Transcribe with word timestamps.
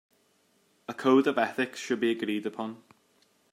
A 0.87 0.95
code 0.95 1.27
of 1.27 1.37
ethics 1.37 1.79
should 1.79 1.99
be 1.99 2.09
agreed 2.09 2.47
upon. 2.47 2.81